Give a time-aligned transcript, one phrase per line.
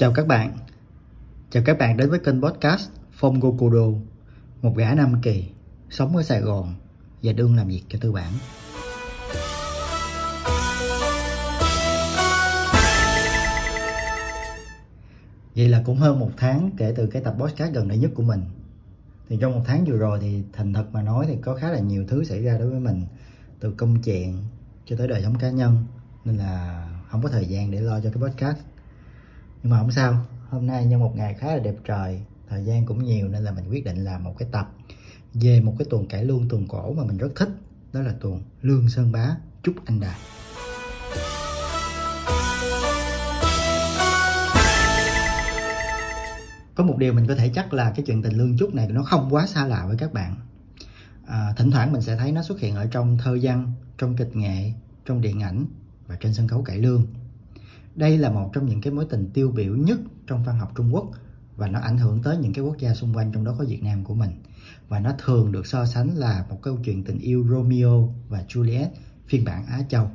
[0.00, 0.52] Chào các bạn.
[1.50, 3.98] Chào các bạn đến với kênh podcast Phong Gokudo
[4.62, 5.44] Một gã Nam Kỳ
[5.90, 6.74] Sống ở Sài Gòn
[7.22, 8.32] Và đương làm việc cho tư bản.
[15.56, 18.22] Vậy là cũng hơn một tháng kể từ cái tập podcast gần đây nhất của
[18.22, 18.42] mình.
[19.28, 21.78] Thì trong một tháng vừa rồi thì thành thật mà nói thì có khá là
[21.78, 23.06] nhiều thứ xảy ra đối với mình,
[23.60, 24.44] Từ công chuyện
[24.86, 25.84] cho tới đời sống cá nhân.
[26.24, 28.69] Nên là không có thời gian để lo cho cái podcast
[29.62, 30.26] nhưng mà không sao.
[30.48, 32.20] Hôm nay nhân một ngày khá là đẹp trời.
[32.48, 34.72] Thời gian cũng nhiều nên là mình quyết định làm một cái tập
[35.34, 37.48] về một cái tuồng cải lương tuồng cổ mà mình rất thích.
[37.92, 40.18] Đó là tuồng lương sơn bá chúc anh đài.
[46.74, 49.02] Có một điều mình có thể chắc là cái chuyện tình lương chúc này nó
[49.02, 50.36] không quá xa lạ với các bạn.
[51.26, 54.36] À, thỉnh thoảng mình sẽ thấy nó xuất hiện ở trong thơ văn trong kịch
[54.36, 54.72] nghệ
[55.06, 55.64] trong điện ảnh
[56.06, 57.06] và trên sân khấu cải lương
[57.94, 60.94] đây là một trong những cái mối tình tiêu biểu nhất trong văn học Trung
[60.94, 61.10] Quốc
[61.56, 63.82] và nó ảnh hưởng tới những cái quốc gia xung quanh trong đó có Việt
[63.82, 64.30] Nam của mình
[64.88, 68.86] và nó thường được so sánh là một câu chuyện tình yêu Romeo và Juliet
[69.26, 70.10] phiên bản Á Châu.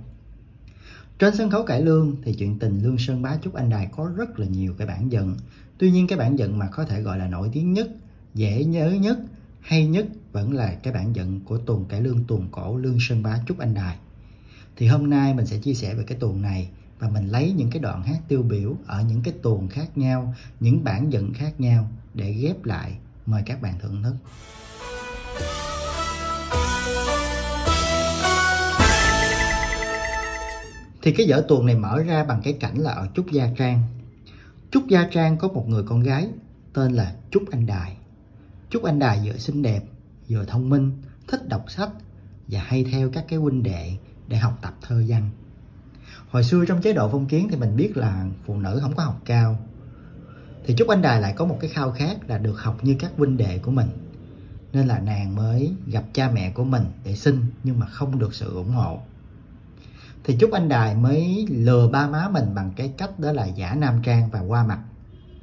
[1.19, 4.11] Trên sân khấu cải lương thì chuyện tình Lương Sơn Bá Trúc Anh Đài có
[4.15, 5.35] rất là nhiều cái bản dựng
[5.77, 7.87] Tuy nhiên cái bản dựng mà có thể gọi là nổi tiếng nhất,
[8.33, 9.19] dễ nhớ nhất,
[9.61, 13.23] hay nhất vẫn là cái bản dựng của tuồng cải lương tuồng cổ Lương Sơn
[13.23, 13.97] Bá Trúc Anh Đài.
[14.75, 17.69] Thì hôm nay mình sẽ chia sẻ về cái tuồng này và mình lấy những
[17.69, 21.59] cái đoạn hát tiêu biểu ở những cái tuồng khác nhau, những bản dựng khác
[21.59, 22.97] nhau để ghép lại.
[23.25, 24.15] Mời các bạn thưởng thức.
[31.01, 33.81] Thì cái vở tuồng này mở ra bằng cái cảnh là ở Trúc Gia Trang.
[34.71, 36.27] Trúc Gia Trang có một người con gái
[36.73, 37.97] tên là Trúc Anh Đài.
[38.69, 39.83] Trúc Anh Đài vừa xinh đẹp,
[40.29, 40.91] vừa thông minh,
[41.27, 41.89] thích đọc sách
[42.47, 43.91] và hay theo các cái huynh đệ
[44.27, 45.29] để học tập thơ văn
[46.35, 49.03] hồi xưa trong chế độ phong kiến thì mình biết là phụ nữ không có
[49.03, 49.57] học cao.
[50.65, 53.11] Thì Trúc Anh Đài lại có một cái khao khát là được học như các
[53.17, 53.87] huynh đệ của mình.
[54.73, 58.33] Nên là nàng mới gặp cha mẹ của mình để xin nhưng mà không được
[58.33, 58.99] sự ủng hộ.
[60.23, 63.75] Thì Trúc Anh Đài mới lừa ba má mình bằng cái cách đó là giả
[63.75, 64.79] nam trang và qua mặt,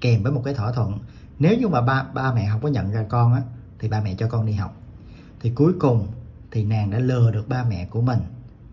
[0.00, 0.98] kèm với một cái thỏa thuận.
[1.38, 3.42] Nếu như mà ba ba mẹ không có nhận ra con á,
[3.78, 4.76] thì ba mẹ cho con đi học.
[5.40, 6.06] Thì cuối cùng
[6.50, 8.20] thì nàng đã lừa được ba mẹ của mình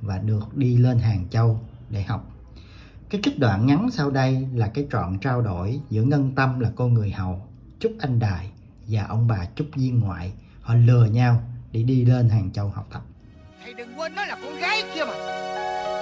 [0.02, 2.26] và được đi lên Hàng Châu để học
[3.10, 6.70] cái trích đoạn ngắn sau đây là cái trọn trao đổi giữa Ngân Tâm là
[6.76, 7.48] cô người hầu,
[7.80, 8.50] Trúc Anh Đài
[8.88, 10.32] và ông bà Trúc Viên Ngoại.
[10.62, 11.42] Họ lừa nhau
[11.72, 13.02] để đi lên Hàng Châu học tập.
[13.64, 15.14] Thầy đừng quên nó là con gái kia mà.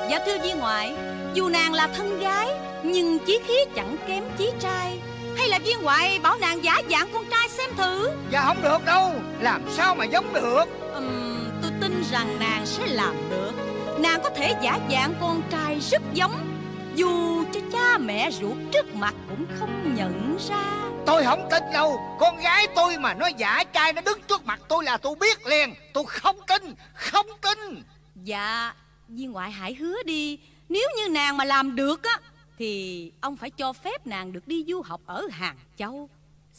[0.10, 0.96] Dạ thưa Viên Ngoại,
[1.34, 2.48] dù nàng là thân gái,
[2.86, 5.00] nhưng chí khí chẳng kém chí trai.
[5.38, 8.10] Hay là Viên Ngoại bảo nàng giả dạng con trai xem thử?
[8.32, 10.66] Dạ không được đâu, làm sao mà giống được.
[10.94, 13.77] Ừm, tôi tin rằng nàng sẽ làm được
[14.18, 16.48] nàng có thể giả dạng con trai rất giống.
[16.96, 20.90] Dù cho cha mẹ ruột trước mặt cũng không nhận ra.
[21.06, 22.00] Tôi không tin đâu.
[22.20, 25.48] Con gái tôi mà nó giả trai nó đứng trước mặt tôi là tôi biết
[25.48, 25.74] liền.
[25.94, 27.84] Tôi không tin Không tin.
[28.24, 28.74] Dạ
[29.08, 30.40] Viên ngoại hãy hứa đi.
[30.70, 32.20] Nếu như nàng mà làm được á
[32.58, 36.10] Thì ông phải cho phép nàng được đi du học ở Hàng Châu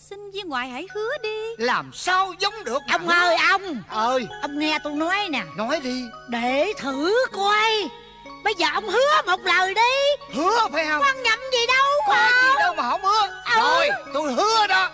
[0.06, 1.64] Xin viên ngoại hãy hứa đi.
[1.64, 3.82] Làm sao giống được Ông ơi ông.
[3.88, 4.26] Ơi.
[4.42, 5.44] Ông nghe tôi nói nè.
[5.56, 6.04] Nói đi.
[6.28, 7.88] Để thử coi.
[8.44, 10.24] Bây giờ ông hứa một lời đi.
[10.34, 11.02] Hứa phải không?
[11.02, 12.28] Con nhầm gì đâu Có mà.
[12.42, 13.42] gì đâu mà không hứa.
[13.56, 13.60] Ừ.
[13.60, 14.90] Rồi tôi hứa đó.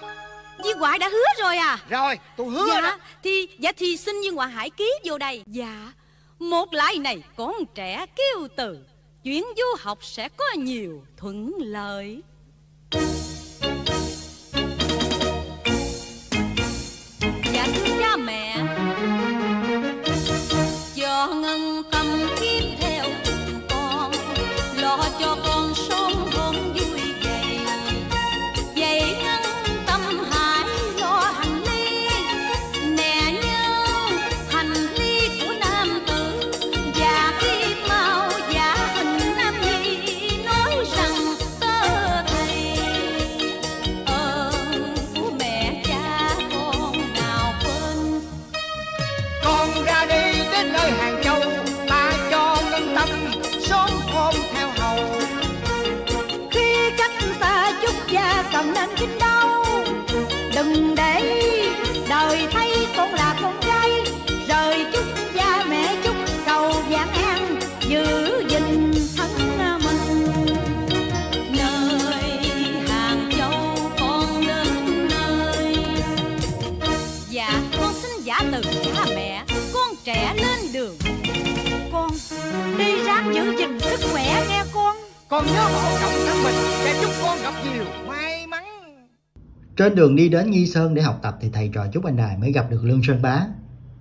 [0.64, 1.78] Viên ngoại đã hứa rồi à.
[1.88, 2.98] Rồi tôi hứa dạ, đó.
[3.22, 5.42] Thì dạ thì xin viên ngoại hãy ký vô đây.
[5.46, 5.92] Dạ.
[6.38, 8.78] Một lại này con trẻ kêu từ.
[9.24, 12.22] Chuyến du học sẽ có nhiều thuận lợi
[58.86, 59.64] cần nên đâu
[60.54, 61.40] đừng để
[62.08, 63.90] đời thấy con là con gái.
[64.48, 65.04] Rời chúc
[65.34, 66.14] cha mẹ chúc
[66.46, 68.04] cầu vạn an, giữ
[68.48, 69.30] gìn thân
[69.84, 70.26] mình.
[71.58, 72.38] Nơi
[72.88, 75.76] hàng châu con đến nơi.
[77.28, 80.96] Dạ con xin giả từ cha mẹ, con trẻ lên đường.
[81.92, 82.10] Con
[82.78, 84.96] đi ráng giữ gìn sức khỏe, nghe con.
[85.28, 86.54] Con nhớ bảo trọng thân mình
[86.84, 88.23] sẽ chúc con gặp nhiều may
[89.76, 92.38] trên đường đi đến Nghi Sơn để học tập thì thầy trò Trúc Anh Đài
[92.38, 93.46] mới gặp được Lương Sơn Bá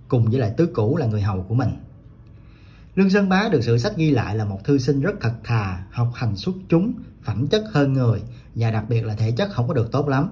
[0.08, 1.68] cùng với lại tứ cũ là người hầu của mình.
[2.94, 5.84] Lương Sơn Bá được sử sách ghi lại là một thư sinh rất thật thà,
[5.90, 6.92] học hành xuất chúng,
[7.22, 8.22] phẩm chất hơn người
[8.54, 10.30] và đặc biệt là thể chất không có được tốt lắm.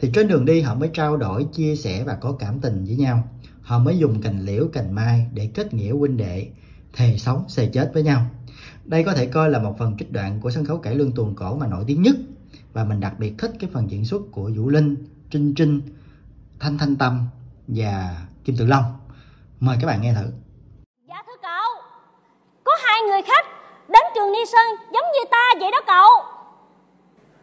[0.00, 2.96] Thì trên đường đi họ mới trao đổi, chia sẻ và có cảm tình với
[2.96, 3.28] nhau.
[3.62, 6.48] Họ mới dùng cành liễu, cành mai để kết nghĩa huynh đệ,
[6.92, 8.26] thề sống, xề chết với nhau.
[8.84, 11.34] Đây có thể coi là một phần trích đoạn của sân khấu cải lương tuồng
[11.34, 12.16] cổ mà nổi tiếng nhất
[12.72, 14.96] và mình đặc biệt thích cái phần diễn xuất của Vũ Linh,
[15.30, 15.80] Trinh Trinh,
[16.60, 17.26] Thanh Thanh Tâm
[17.68, 18.84] và Kim Tự Long.
[19.60, 20.30] Mời các bạn nghe thử.
[21.08, 21.82] Dạ thưa cậu
[22.64, 23.46] Có hai người khách
[23.88, 26.10] đến trường Ni Sơn giống như ta vậy đó cậu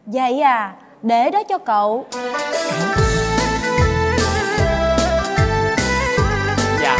[0.06, 2.06] Vậy à, để đó cho cậu
[6.81, 6.98] Dạ,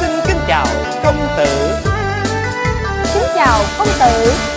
[0.00, 0.66] xin kính chào
[1.04, 1.74] công tử
[3.04, 4.49] Xin chào công tử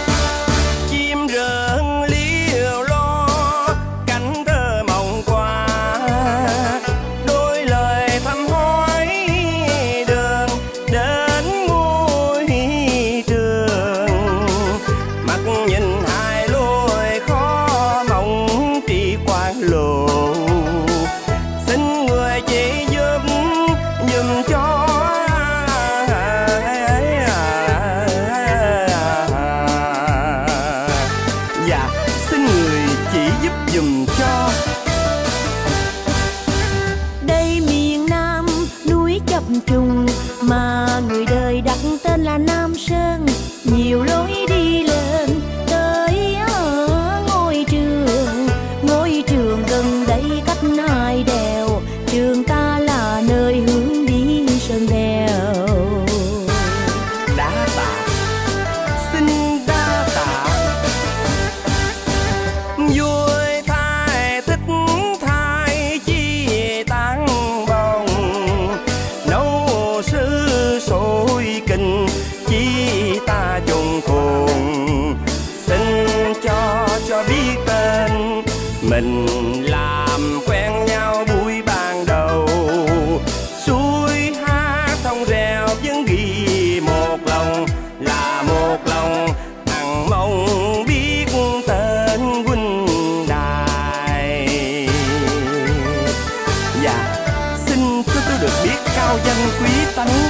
[99.13, 100.29] cao danh quý tánh.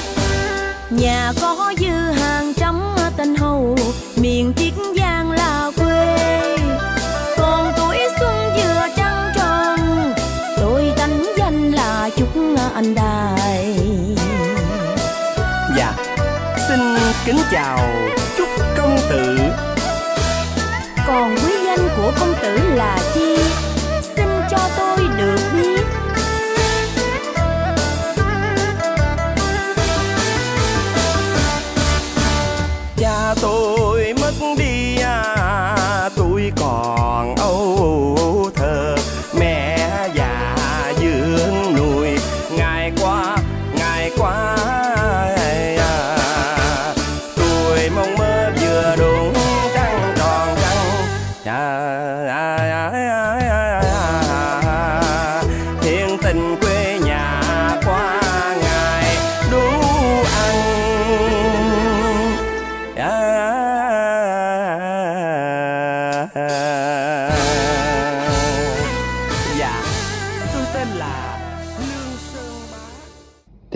[0.89, 3.77] Nhà có dư hàng trăm tên hầu
[4.15, 6.17] Miền Chiết Giang là quê.
[7.37, 9.79] Còn tuổi xuân vừa trăng tròn
[10.57, 12.27] Tôi tánh danh là Trúc
[12.73, 13.75] Anh Đài.
[15.77, 15.93] Dạ
[16.67, 16.79] xin
[17.25, 17.79] kính chào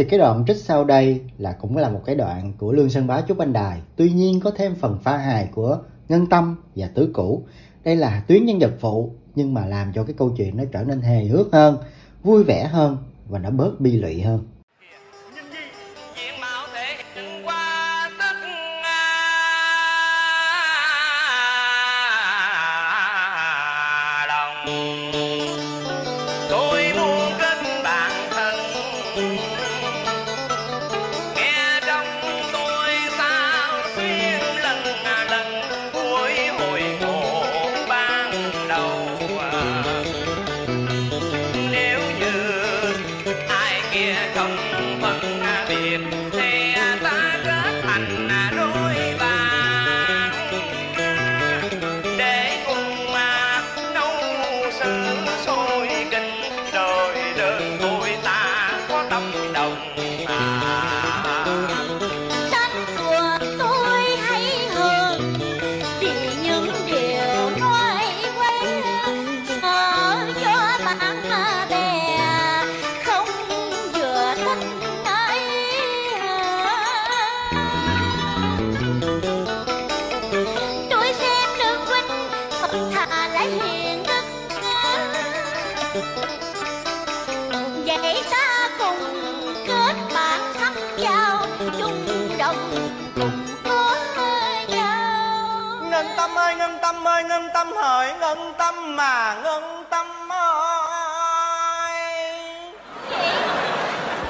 [0.09, 3.21] cái đoạn trích sau đây là cũng là một cái đoạn của Lương Sơn Bá
[3.21, 3.81] Trúc Anh Đài.
[3.95, 5.77] Tuy nhiên có thêm phần pha hài của
[6.09, 7.43] Ngân Tâm và Tứ Cũ.
[7.83, 10.83] Đây là tuyến nhân vật phụ nhưng mà làm cho cái câu chuyện nó trở
[10.83, 11.77] nên hề hước hơn,
[12.23, 12.97] vui vẻ hơn
[13.29, 14.39] và nó bớt bi lụy hơn.
[59.67, 60.16] Tâm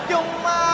[0.09, 0.66] chung mình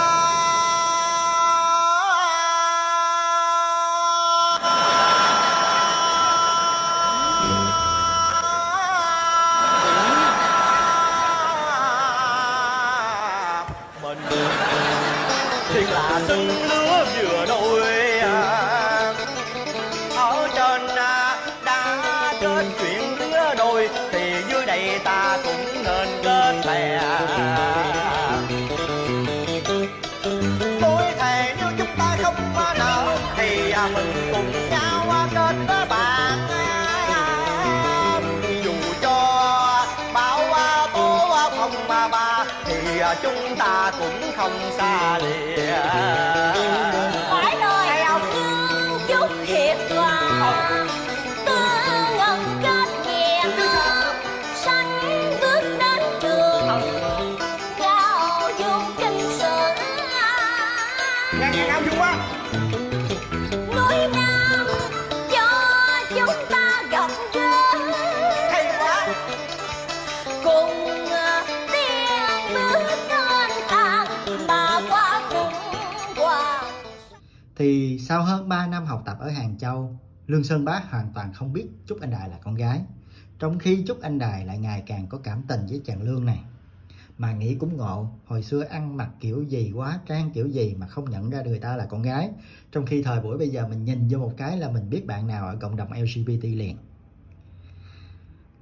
[43.24, 45.42] chúng ta cũng không xa lìa.
[78.83, 82.11] Năm học tập ở Hàng Châu, Lương Sơn Bá hoàn toàn không biết Trúc Anh
[82.11, 82.81] Đài là con gái.
[83.39, 86.39] Trong khi Trúc Anh Đài lại ngày càng có cảm tình với chàng Lương này.
[87.17, 90.87] Mà nghĩ cũng ngộ, hồi xưa ăn mặc kiểu gì, quá trang kiểu gì mà
[90.87, 92.29] không nhận ra người ta là con gái.
[92.71, 95.27] Trong khi thời buổi bây giờ mình nhìn vô một cái là mình biết bạn
[95.27, 96.77] nào ở cộng đồng LGBT liền.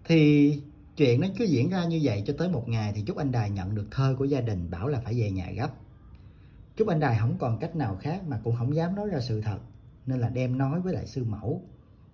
[0.05, 0.61] Thì
[0.97, 3.49] chuyện nó cứ diễn ra như vậy cho tới một ngày thì Trúc Anh Đài
[3.49, 5.69] nhận được thơ của gia đình bảo là phải về nhà gấp.
[6.77, 9.41] Trúc Anh Đài không còn cách nào khác mà cũng không dám nói ra sự
[9.41, 9.57] thật
[10.05, 11.63] nên là đem nói với lại sư mẫu.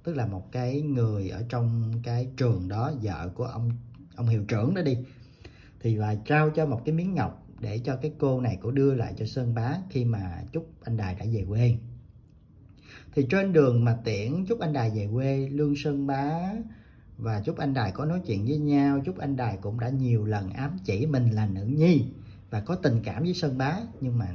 [0.03, 3.71] Tức là một cái người ở trong cái trường đó, vợ của ông
[4.15, 4.97] ông hiệu trưởng đó đi.
[5.79, 8.93] Thì là trao cho một cái miếng ngọc để cho cái cô này cô đưa
[8.93, 11.77] lại cho Sơn Bá khi mà Trúc Anh Đài đã về quê.
[13.15, 16.51] Thì trên đường mà tiễn Trúc Anh Đài về quê, Lương Sơn Bá
[17.17, 20.25] và Trúc Anh Đài có nói chuyện với nhau Trúc Anh Đài cũng đã nhiều
[20.25, 22.05] lần ám chỉ mình là nữ nhi
[22.49, 23.79] và có tình cảm với Sơn Bá.
[24.01, 24.27] Nhưng mà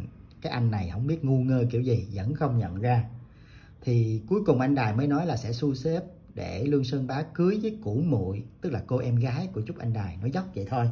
[0.43, 3.05] cái anh này không biết ngu ngơ kiểu gì, vẫn không nhận ra
[3.83, 6.03] thì cuối cùng anh Đài mới nói là sẽ xu xếp
[6.35, 9.79] để Lương Sơn Bá cưới với cũ muội, tức là cô em gái của Trúc
[9.79, 10.91] Anh Đài nói dốc vậy thôi.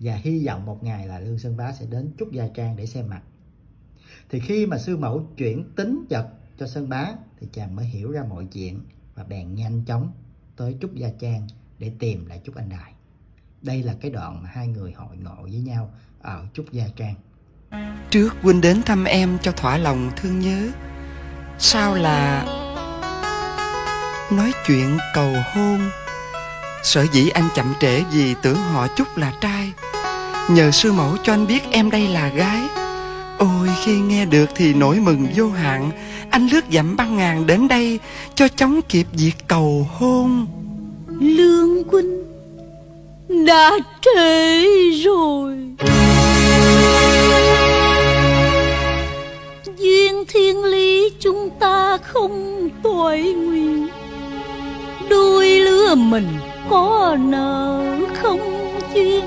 [0.00, 2.86] Và hy vọng một ngày là Lương Sơn Bá sẽ đến Trúc Gia Trang để
[2.86, 3.22] xem mặt.
[4.30, 8.10] Thì khi mà sư mẫu chuyển tính vật cho Sơn Bá, thì chàng mới hiểu
[8.10, 8.80] ra mọi chuyện
[9.14, 10.12] và bèn nhanh chóng
[10.56, 11.46] tới Trúc Gia Trang
[11.78, 12.92] để tìm lại Trúc Anh Đài.
[13.62, 17.14] Đây là cái đoạn mà hai người hội ngộ với nhau ở Trúc Gia Trang.
[18.10, 20.70] Trước huynh đến thăm em cho thỏa lòng thương nhớ
[21.58, 22.44] Sao là
[24.30, 25.90] Nói chuyện cầu hôn.
[26.82, 29.72] Sở dĩ anh chậm trễ vì tưởng họ chúc là trai.
[30.50, 32.60] Nhờ sư mẫu cho anh biết em đây là gái.
[33.38, 35.90] Ôi khi nghe được thì nỗi mừng vô hạn.
[36.30, 38.00] Anh lướt dặm băng ngàn đến đây
[38.34, 40.46] Cho chóng kịp việc cầu hôn.
[41.20, 42.24] Lương huynh
[43.46, 44.64] đã trễ
[45.04, 45.56] rồi
[49.78, 53.88] Duyên thiên lý chúng ta không tội nguyện
[55.10, 56.28] Đôi lứa mình
[56.70, 57.82] có nợ
[58.14, 58.40] không
[58.94, 59.24] duyên.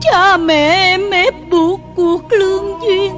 [0.00, 3.12] Cha mẹ em ép buộc cuộc lương duyên,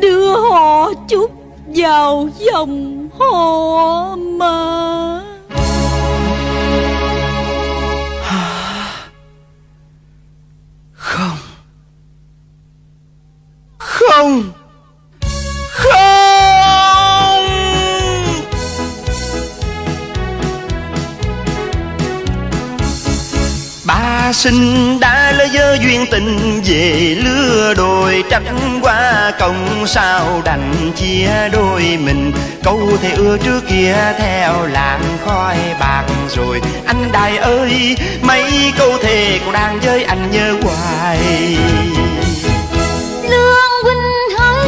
[0.00, 1.30] Đưa họ chút
[1.66, 5.22] vào dòng họ mà
[10.92, 11.45] Không.
[13.96, 14.52] Không.
[15.70, 17.46] Không.
[23.84, 30.92] Ba sinh đã lỡ dơ duyên tình về lứa đôi tránh qua công sao đành
[30.96, 32.32] chia đôi mình.
[32.64, 36.04] Câu thề ưa trước kia theo làng khói bạc
[36.36, 36.60] rồi.
[36.86, 41.18] Anh đài ơi, mấy câu thề còn đang với anh nhớ hoài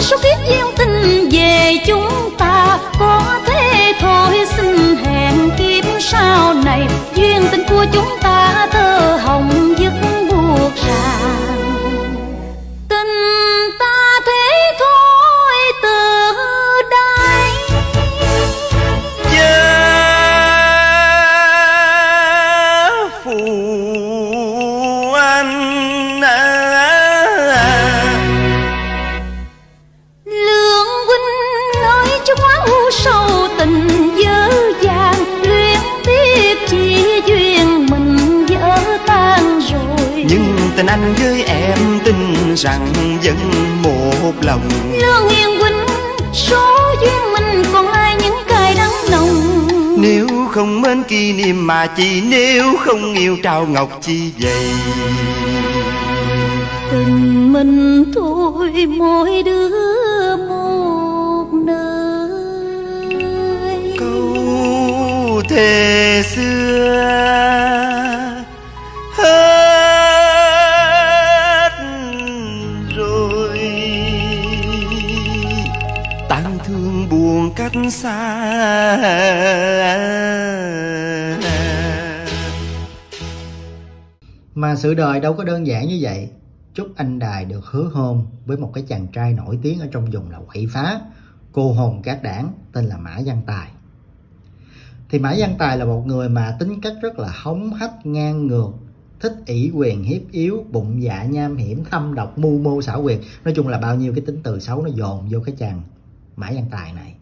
[0.00, 2.78] số kiếp duyên tình về chúng ta.
[2.98, 6.86] Có thế thôi, xin hẹn kiếp sau này.
[7.14, 9.92] Duyên tình của chúng ta tơ hồng dứt
[10.30, 11.47] buộc ràng.
[51.96, 54.72] Chỉ nếu không yêu trao ngọc chi vậy?
[56.90, 62.28] Tình mình thôi mỗi đứa một nơi.
[63.98, 66.77] Câu thề xưa
[84.78, 86.30] sự đời đâu có đơn giản như vậy.
[86.74, 90.10] Trúc Anh Đài được hứa hôn với một cái chàng trai nổi tiếng ở trong
[90.10, 91.00] vùng là quậy phá,
[91.52, 93.68] cô hồn cát đảng tên là Mã Văn Tài.
[95.10, 98.46] Thì Mã Văn Tài là một người mà tính cách rất là hống hách ngang
[98.46, 98.70] ngược,
[99.20, 103.20] thích ỷ quyền hiếp yếu, bụng dạ nham hiểm, thâm độc, mưu mô xảo quyệt.
[103.44, 105.82] Nói chung là bao nhiêu cái tính từ xấu nó dồn vô cái chàng
[106.36, 107.14] Mã Văn Tài này.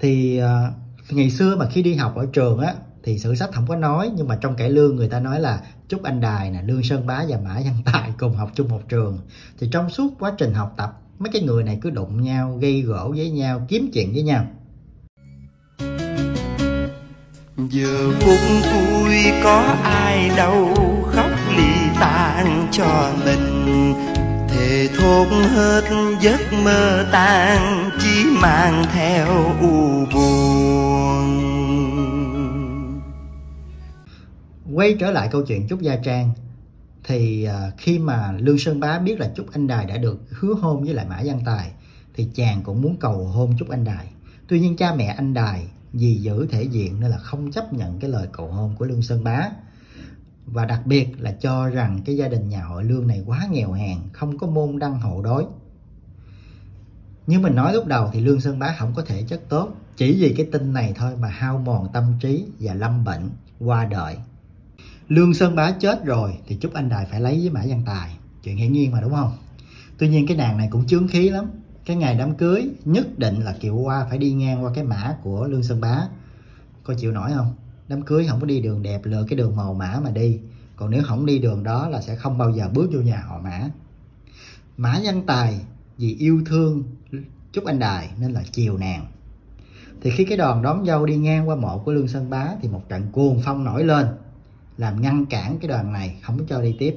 [0.00, 2.74] Thì uh, ngày xưa mà khi đi học ở trường á
[3.06, 5.60] thì sử sách không có nói nhưng mà trong cải lương người ta nói là
[5.88, 8.80] Trúc Anh Đài nè, Lương Sơn Bá và Mã Văn Tài cùng học chung một
[8.88, 9.18] trường.
[9.58, 12.82] Thì trong suốt quá trình học tập mấy cái người này cứ đụng nhau, gây
[12.82, 14.46] gỗ với nhau, kiếm chuyện với nhau.
[17.70, 18.38] giờ phút
[18.72, 19.14] vui
[19.44, 20.74] có ai đâu
[21.12, 23.94] khóc ly tan cho mình
[24.48, 25.82] thề thốt hết
[26.20, 29.26] giấc mơ tan chỉ mang theo
[29.60, 31.45] u buồn
[34.76, 36.30] Quay trở lại câu chuyện Trúc Gia Trang
[37.04, 40.54] thì ờ, khi mà Lương Sơn Bá biết là Trúc Anh Đài đã được hứa
[40.54, 41.72] hôn với lại Mã Văn Tài
[42.14, 44.06] thì chàng cũng muốn cầu hôn Trúc Anh Đài.
[44.48, 47.98] Tuy nhiên cha mẹ anh Đài vì giữ thể diện nên là không chấp nhận
[47.98, 49.48] cái lời cầu hôn của Lương Sơn Bá.
[50.46, 53.72] Và đặc biệt là cho rằng cái gia đình nhà họ Lương này quá nghèo
[53.72, 55.46] hèn, không có môn đăng hộ đối.
[57.26, 60.16] Như mình nói lúc đầu thì Lương Sơn Bá không có thể chất tốt, chỉ
[60.20, 64.16] vì cái tin này thôi mà hao mòn tâm trí và lâm bệnh, qua đời.
[65.08, 68.16] Lương Sơn Bá chết rồi thì Trúc Anh Đài phải lấy với Mã Văn Tài.
[68.42, 69.32] Chuyện hiển nhiên mà, đúng không?
[69.98, 71.46] Tuy nhiên cái nàng này cũng chướng khí lắm.
[71.84, 75.16] Cái ngày đám cưới nhất định là Kiều Hoa phải đi ngang qua cái mã
[75.22, 76.02] của Lương Sơn Bá.
[76.84, 77.54] có chịu nổi không?
[77.88, 80.38] Đám cưới không có đi đường đẹp lựa cái đường màu mã mà đi.
[80.76, 83.40] Còn nếu không đi đường đó là sẽ không bao giờ bước vô nhà họ
[83.44, 83.70] mã.
[84.76, 85.60] Mã Văn Tài
[85.98, 86.84] vì yêu thương
[87.52, 89.06] Trúc Anh Đài nên là chiều nàng.
[90.02, 92.68] Thì khi cái đoàn đón dâu đi ngang qua mộ của Lương Sơn Bá thì
[92.68, 94.06] một trận cuồng phong nổi lên
[94.78, 96.96] làm ngăn cản cái đoàn này không cho đi tiếp.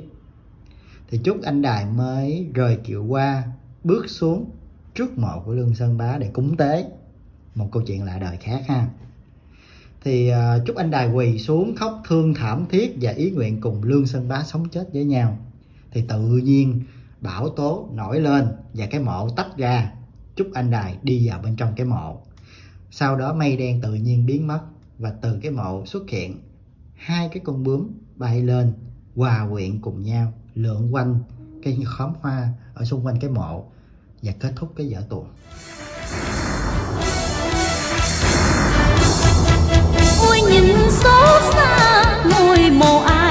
[1.10, 3.44] Thì Trúc Anh Đài mới rời kiệu qua
[3.84, 4.52] bước xuống
[4.96, 6.86] trước mộ của Lương Sơn Bá để cúng tế.
[7.56, 8.88] Một câu chuyện lạ đời khác ha.
[10.04, 13.62] Thì ờ, uh, Trúc Anh Đài quỳ xuống khóc thương thảm thiết và ý nguyện
[13.62, 15.38] cùng Lương Sơn Bá sống chết với nhau.
[15.92, 16.82] Thì tự nhiên
[17.22, 19.92] bão tố nổi lên và cái mộ tách ra.
[20.36, 22.22] Trúc Anh Đài đi vào bên trong cái mộ.
[22.92, 24.62] Sau đó mây đen tự nhiên biến mất
[25.00, 26.49] và từ cái mộ xuất hiện
[27.00, 28.74] hai cái con bướm bay lên,
[29.16, 31.20] hòa quyện cùng nhau, lượn quanh
[31.64, 33.64] cái khóm hoa ở xung quanh cái mộ
[34.22, 35.28] và kết thúc cái vở tuồng.
[40.22, 43.29] Ôi, nhìn xót xa, ngôi mộ ai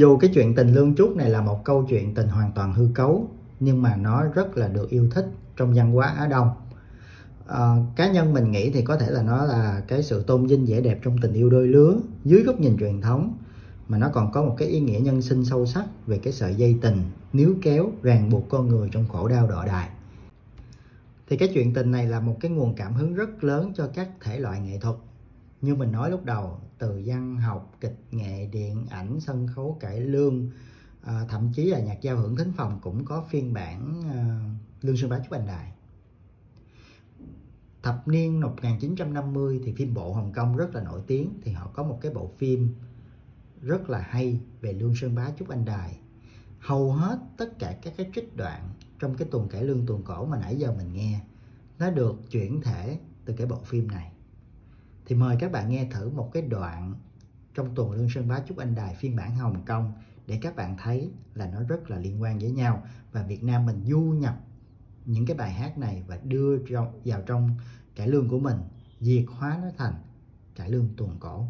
[0.00, 2.88] dù cái chuyện tình lương trúc này là một câu chuyện tình hoàn toàn hư
[2.94, 3.28] cấu
[3.60, 6.50] nhưng mà nó rất là được yêu thích trong văn hóa Á Đông.
[7.46, 10.66] À, cá nhân mình nghĩ thì có thể là nó là cái sự tôn vinh
[10.66, 13.36] vẻ đẹp trong tình yêu đôi lứa dưới góc nhìn truyền thống
[13.88, 16.54] mà nó còn có một cái ý nghĩa nhân sinh sâu sắc về cái sợi
[16.54, 19.88] dây tình níu kéo ràng buộc con người trong khổ đau đọa đài.
[21.28, 24.08] Thì cái chuyện tình này là một cái nguồn cảm hứng rất lớn cho các
[24.20, 24.96] thể loại nghệ thuật
[25.60, 30.00] như mình nói lúc đầu từ văn học kịch nghệ điện ảnh sân khấu cải
[30.00, 30.50] lương
[31.02, 34.40] à, thậm chí là nhạc giao hưởng thính phòng cũng có phiên bản à,
[34.82, 35.72] lương sơn bá trúc anh đài.
[37.82, 41.82] Thập niên 1950 thì phim bộ Hồng Kông rất là nổi tiếng thì họ có
[41.82, 42.74] một cái bộ phim
[43.62, 45.98] rất là hay về Lương Sơn Bá Trúc Anh Đài.
[46.60, 48.68] Hầu hết tất cả các cái trích đoạn
[48.98, 51.20] trong cái tuần cải lương tuần cổ mà nãy giờ mình nghe
[51.78, 54.12] nó được chuyển thể từ cái bộ phim này
[55.10, 56.94] thì mời các bạn nghe thử một cái đoạn
[57.54, 59.92] trong tuần lương sơn bá chúc anh đài phiên bản Hồng Kông
[60.26, 62.82] để các bạn thấy là nó rất là liên quan với nhau.
[63.12, 64.40] Và Việt Nam mình du nhập
[65.04, 66.58] những cái bài hát này và đưa
[67.04, 67.50] vào trong
[67.96, 68.56] cải lương của mình
[69.00, 69.94] diệt hóa nó thành,
[70.56, 71.46] cải lương tuồng cổ.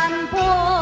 [0.00, 0.79] 山坡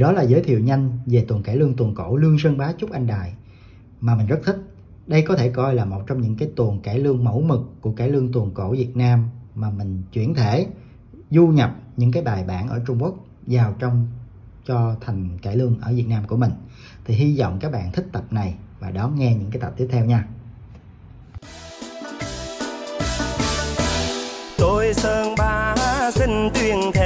[0.00, 2.92] đó là giới thiệu nhanh về tuần cải lương tuần cổ Lương Sơn Bá Trúc
[2.92, 3.34] Anh Đài,
[4.00, 4.56] mà mình rất thích.
[5.06, 7.92] Đây có thể coi là một trong những cái tuần cải lương mẫu mực của
[7.92, 10.66] cải lương tuần cổ Việt Nam mà mình chuyển thể,
[11.30, 13.14] du nhập những cái bài bản ở Trung Quốc
[13.46, 14.08] vào trong
[14.66, 16.52] cho thành cải lương ở Việt Nam của mình.
[17.04, 19.88] Thì hy vọng các bạn thích tập này và đón nghe những cái tập tiếp
[19.90, 20.28] theo nha.
[24.58, 25.74] tôi sơn bá
[26.14, 26.99] xin tuyên thệ